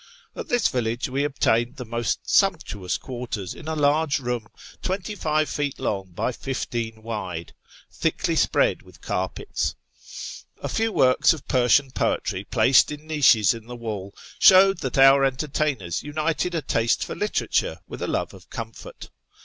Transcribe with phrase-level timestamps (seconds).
[0.35, 4.47] At this village we obtained the most sumptuous quarters in a large room,
[4.81, 7.53] twenty five feet long by fifteen wide,
[7.91, 9.75] thickly spread with carpets,
[10.57, 15.23] A few works of Persian poetry, placed in niches in the wall, showed that our
[15.23, 19.11] entertainers united a taste for literature with a love of comfort.